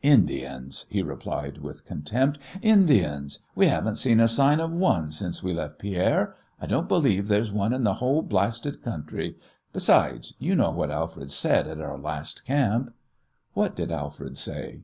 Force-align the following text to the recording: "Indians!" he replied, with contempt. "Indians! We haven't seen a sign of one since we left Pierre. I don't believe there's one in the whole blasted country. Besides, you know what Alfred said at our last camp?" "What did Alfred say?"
"Indians!" 0.00 0.86
he 0.88 1.02
replied, 1.02 1.58
with 1.58 1.84
contempt. 1.84 2.38
"Indians! 2.62 3.40
We 3.54 3.66
haven't 3.66 3.96
seen 3.96 4.20
a 4.20 4.26
sign 4.26 4.58
of 4.58 4.72
one 4.72 5.10
since 5.10 5.42
we 5.42 5.52
left 5.52 5.78
Pierre. 5.78 6.34
I 6.58 6.64
don't 6.66 6.88
believe 6.88 7.28
there's 7.28 7.52
one 7.52 7.74
in 7.74 7.84
the 7.84 7.92
whole 7.96 8.22
blasted 8.22 8.82
country. 8.82 9.36
Besides, 9.74 10.32
you 10.38 10.54
know 10.56 10.70
what 10.70 10.90
Alfred 10.90 11.30
said 11.30 11.68
at 11.68 11.78
our 11.82 11.98
last 11.98 12.46
camp?" 12.46 12.94
"What 13.52 13.76
did 13.76 13.92
Alfred 13.92 14.38
say?" 14.38 14.80